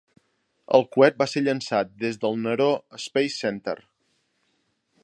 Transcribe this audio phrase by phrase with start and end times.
[0.77, 2.71] El coet va ser llançat des del Naro
[3.05, 3.79] Space Center.